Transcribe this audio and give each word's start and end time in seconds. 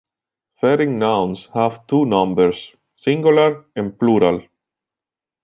Fering 0.59 0.97
nouns 0.97 1.47
have 1.53 1.85
two 1.85 2.05
numbers- 2.07 2.73
"singular" 3.03 3.65
and 3.75 3.99
"plural". 3.99 4.41